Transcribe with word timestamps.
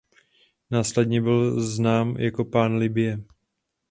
Následně 0.71 1.21
byl 1.21 1.61
znám 1.61 2.15
jako 2.19 2.45
„Pán 2.45 2.77
Libye“. 2.77 3.19